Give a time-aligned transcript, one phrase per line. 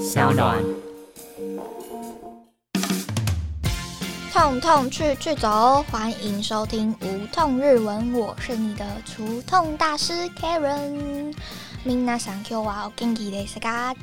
[0.00, 0.63] 小暖。
[4.31, 11.33] 痛痛去去走，欢迎收听无痛日文，我是你的除痛大师 Karen。
[11.83, 13.95] 皆さん今日はお元気ですか？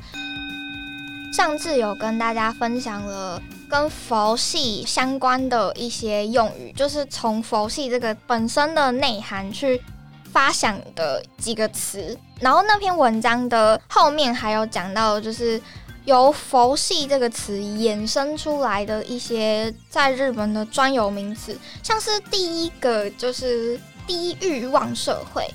[1.33, 9.81] 上次有跟大家分享了跟佛系相关的一些用语，就是从佛系这个本身的内涵去
[10.33, 12.17] 发想的几个词。
[12.41, 15.61] 然后那篇文章的后面还有讲到，就是
[16.05, 25.47] 由佛系这个词衍生出来的一些在日本的专有名词，像是第一个就是低欲望社会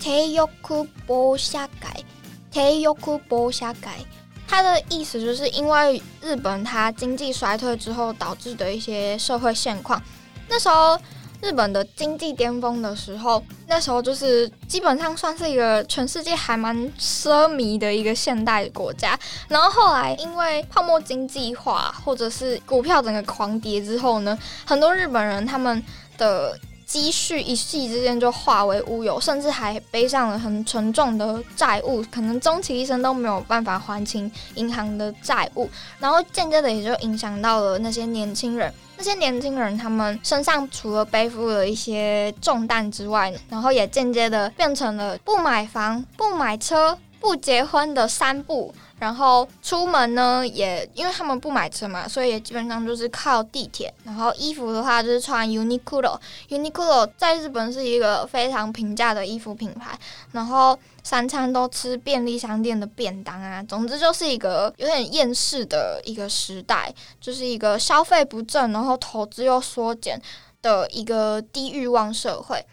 [0.00, 4.04] （teyoku bo shakai），teyoku bo shakai。
[4.46, 10.02] 它的意思就是因为日本它经济衰退之后导致的一些社会现况。
[10.48, 10.98] 那时候
[11.40, 19.18] 日本的经济巅峰的时候，那时候就是基本上算是一个全世界还蛮奢靡的一个现代国家。
[19.48, 25.82] 然后后来因为泡沫经济化或者是股票整个狂跌之后呢，很多日本人他们
[26.16, 26.58] 的。
[26.88, 35.68] 积蓄一夕之间就化为乌有，甚至还背上了很沉重的债务，可能终其一生都没有办法还清银行的债务，
[36.00, 38.72] 然后间接的也就影响到了那些年轻人。
[38.96, 48.74] 那些年轻人他们身上除了背负了一些重担之外，然后也间接的变成了不买房、不买车、不结婚的三不。
[48.98, 53.92] 然后出门呢，也因为他们不买车嘛，所以也基本上就是靠地铁。
[54.04, 59.98] 然后衣服的话，就是穿 Uniqlo，Uniqlo 在日本是一个非常平价的衣服品牌。
[60.32, 70.20] 然后三餐都吃便利商店的便当啊，总之就是一个有点厌世的一个时代，就是一个消费不振，然后投资又缩减
[70.60, 72.66] 的一个低欲望社会。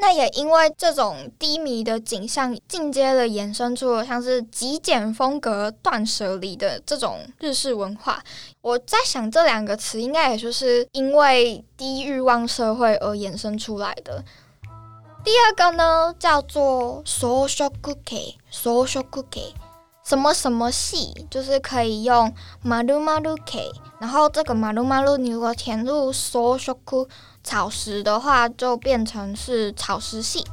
[0.00, 8.22] 那也因为这种低迷的景象，进阶的衍生出了像是极简风格、断舍离的这种日式文化。
[8.60, 14.24] 我在想，这两个词应该也就是因为低欲望社会而衍生出来的。
[15.24, 19.52] 第二个呢，叫做 social cookie，social cookie，
[20.04, 22.32] 什么什么系，就是可以用
[22.64, 27.08] maru maru k，然后这个 maru maru 你如果填入 social cookie。
[27.48, 30.44] 草食的话就变成是草食系，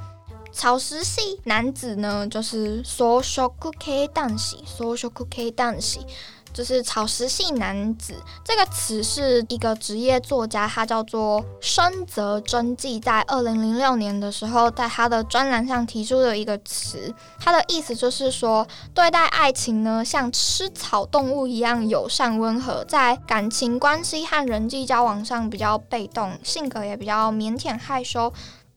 [0.54, 6.00] 草食系男子呢就是 social cookie 男子，social cookie 男子
[6.56, 8.16] 就是草食系男子。
[8.42, 17.14] 这个词是一个职业作家，他叫做深泽真纪，在二零零六年的时候，在他的专栏上提出的一个词。
[17.38, 28.32] 他的意思就是说，对待爱情呢，像吃草动物一样友善温和，在感情关系和人际交往上比较被动，性格也比较腼腆害羞。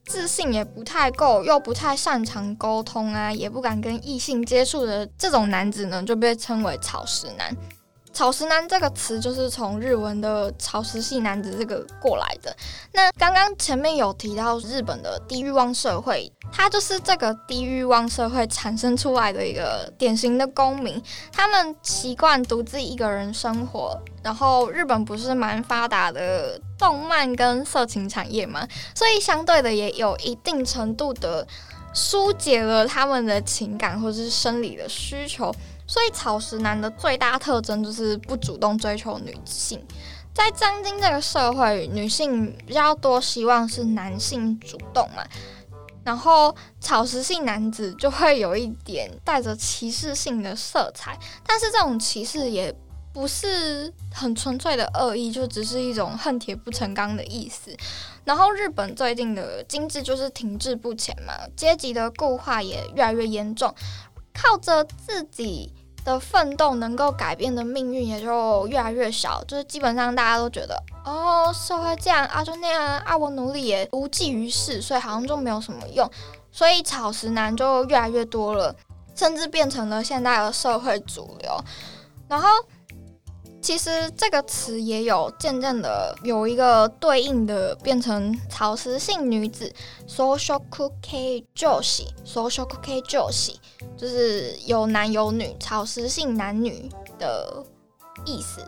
[0.08, 7.54] 自信也不太够，又不太擅长沟通啊，也不敢跟异性接触的这种男子呢，就被称为草食男。
[8.18, 12.52] 草食男这个词就是从日文的草食系男子这个过来的。
[12.92, 21.00] 那刚刚前面有提到日本的低欲望社会，它就是这个低欲望社会产生出来的一个典型的公民。
[21.30, 31.46] 他们习惯独自一个人生活，然后日本不是蛮发达的动漫跟色情产业嘛，所以相对的也有一定程度的
[31.94, 35.54] 疏解了他们的情感或者是生理的需求。
[35.88, 39.82] 所以草食男的最大特征就是不主动追求女性，
[40.34, 45.24] 在当今这个社会，女性比较多希望是男性主动嘛，
[46.04, 52.72] 然后草食性男子就会有一点带着歧视性的色彩，但是这种歧视也
[53.14, 57.74] 不是很纯粹的恶意，就只是一种恨铁不成钢的意思。
[58.26, 63.74] 然后日本最近的经济就是停滞不前嘛，阶级的固化也越来越严重，
[64.34, 65.72] 靠着自己。
[66.08, 76.10] 的奋斗能够改变的命运也就越来越少，就是基本上大家都觉得哦，社会这样啊，就那样啊，我努力也无济于事，所以好像就没有什么用，
[76.50, 78.74] 所以草食男就越来越多了，
[79.14, 81.62] 甚至变成了现在的社会主流，
[82.26, 82.48] 然后。
[83.68, 89.70] 其实这个词也有渐渐的有一个对应的变成草食性女子
[90.08, 93.60] ，social cookie 就喜，social cookie 就喜，
[93.94, 97.62] 就是有男有女，草食性男女的
[98.24, 98.66] 意思。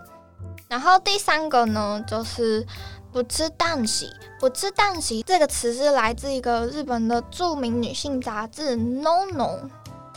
[0.69, 2.67] 然后第三个呢，就是
[3.11, 9.61] 不吃蛋喜，不吃蛋喜这个词是来自一个日本的著名女性杂志 No No。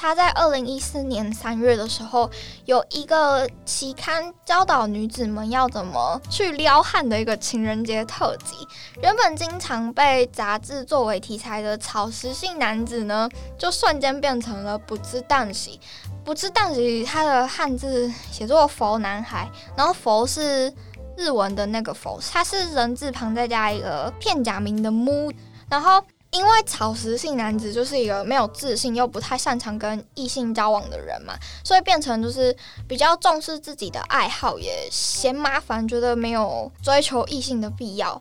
[0.03, 2.29] 他在二零一四年三月的时候，
[2.65, 8.67] 有一个期刊教导女子们要怎么去撩汉的一个情人节特辑。
[9.01, 15.79] 原本经常被杂志作为题材的草食性男子呢，就瞬间变成了不知淡喜。
[16.25, 20.69] 不知道是它的汉字写作“佛男孩”，然后“佛”是
[21.15, 25.31] 日文的那个“佛”，它是人字旁再加一个片假名的“木”。
[25.71, 31.34] 然后因为草食性男子就是一个没有自信又不太擅长跟异性交往的人嘛，
[31.64, 32.54] 所以变成就是
[32.86, 38.20] 比较重视自己的爱好，也嫌麻烦，觉得没有追求异性的必要。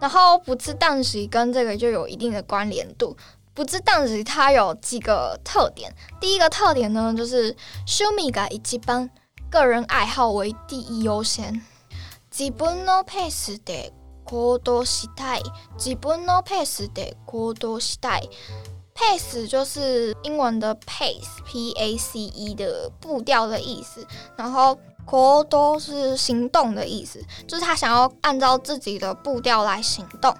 [0.00, 3.16] 然后不知道时跟这个就有一定的关联度。
[3.54, 5.94] 不知道时它有几个特点。
[6.20, 7.54] 第一个特点呢，就是
[7.86, 9.10] 修米が一番
[9.50, 11.60] 个人爱好为第一优先。
[12.30, 13.92] 自分のペースで
[14.26, 15.42] 行動したい。
[15.76, 18.28] 自分のペースで行動したい。
[18.94, 24.06] pace 就是英文的 pace，p a c e 的步调的意思。
[24.36, 30.34] 然后行動是行动的意思，就是他想要按照自己的步调来行动。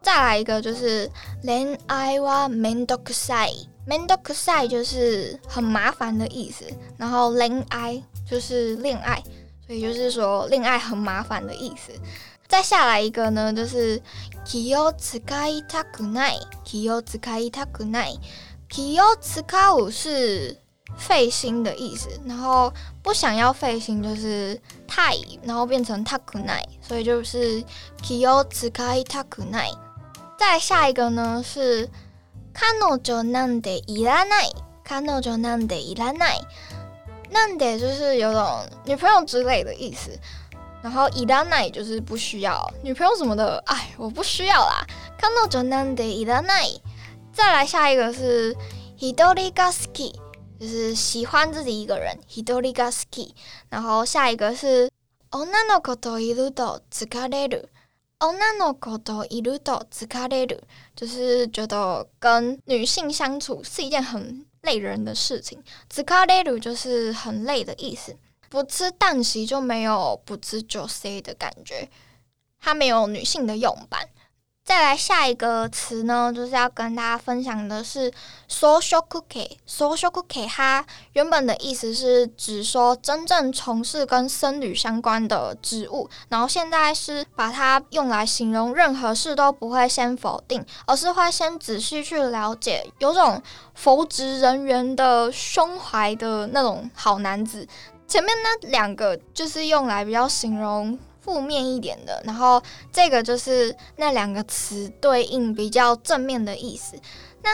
[0.00, 1.10] 再来一个就是
[1.42, 6.64] 恋愛はめんどくさい，めんどくさい就是很麻烦的意思。
[6.96, 9.22] 然后恋愛就是恋爱，
[9.66, 11.92] 所以就是说恋爱很麻烦的意思。
[12.52, 14.00] 再下来一个呢，就是
[14.44, 18.18] 気を使いたくない，気を使いたくない，
[18.68, 19.42] 気を使
[19.74, 20.56] う是
[20.96, 22.08] 费心的意思。
[22.26, 22.72] 然后
[23.02, 24.58] 不想要费心就是
[24.88, 25.14] 太，
[25.44, 27.62] 然后变成たくない，所以就是
[28.02, 29.72] 気を使いたくない。
[30.38, 31.90] 再下一个呢是
[32.54, 34.54] 彼女なんでいらない，
[34.84, 36.40] 彼女なんでいらない，
[37.30, 40.18] なんで就是有种女朋友之类的意思。
[40.82, 44.86] 然后いらない就是不需要女朋友什么的，哎，我不需要啦。
[45.18, 46.80] 彼女なんでいらない。
[47.32, 48.56] 再来下一个是
[48.96, 50.12] 一人が好き，
[50.60, 52.18] 就是喜欢自己一个人。
[52.28, 53.34] 一人が好き。
[53.68, 54.90] 然后下一个是
[55.30, 57.68] 女の子といると疲れる。
[58.20, 60.62] 女の子といると疲れる，
[60.96, 65.62] 就是觉得跟女性相处是一件很累人的事情。
[65.88, 68.16] 疲れる就是很累的意思。
[68.53, 71.89] 不吃蛋席就没有不吃就 C 的感觉，
[72.61, 74.07] 它没有女性的用版。
[74.63, 78.13] 再来下一个词呢，就是要跟大家分享的是
[78.47, 79.57] social cookie。
[79.67, 93.41] social cookie 它原本的意思是指说真正从事跟僧侣相关的职务，然后现在是把它用来形容任何事都不会先否定，而是会先仔细去了解，有种
[93.73, 97.67] 佛职人员的胸怀的那种好男子。
[98.07, 100.97] 前面那两个就是用来比较形容。
[101.23, 102.61] 负面一点的，然后
[102.91, 106.97] 这个就是那两个词对应比较正面的意思。
[107.41, 107.49] 那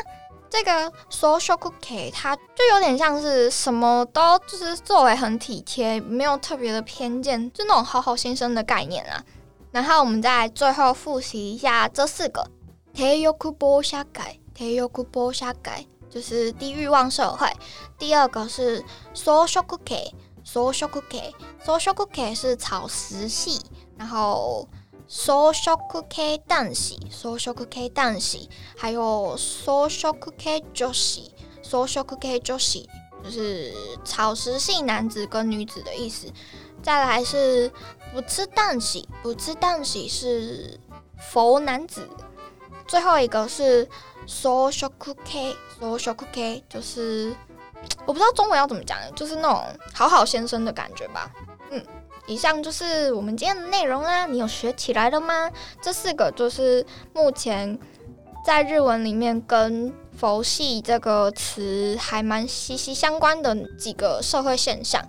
[0.49, 9.23] 这个 social cookie 它就有点像是什么都就是作为很体贴，没有特别的偏见，就那种好好先生的概念啊。
[9.71, 12.49] 然后我们再最后复习一下这四个
[12.91, 17.47] t e y o k u b o s h a ga，teyokubosha g a 就是低欲望社会。
[17.99, 20.11] 第二个是 social cookie。
[20.51, 23.61] Social cookie，social cookie 是草食系，
[23.97, 24.67] 然后
[25.07, 32.89] social cookie 蛋系，social cookie 蛋系，还有 social cookie 女系，social cookie 女系
[33.23, 33.73] 就是
[34.03, 36.31] 草食系男子跟女子的意思。
[36.81, 37.71] 再来是
[38.11, 40.79] 不吃蛋系，不吃蛋系是
[41.19, 42.09] 佛男子。
[42.87, 43.87] 最后一个是
[44.25, 47.35] social cookie，social cookie 就是。
[48.05, 51.31] 我不知道中文要怎么讲，就是那种好好先生的感觉吧。
[51.71, 51.83] 嗯，
[52.25, 54.25] 以上就是我们今天的内容啦。
[54.25, 55.51] 你有学起来了吗？
[55.81, 57.77] 这四个就是目前
[58.45, 65.07] 在日文里面跟佛系这个词还蛮息息相关的几个社会现象。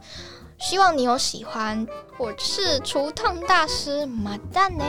[0.58, 1.86] 希望你有喜欢。
[2.18, 4.84] 我是除痛大师马赞呢。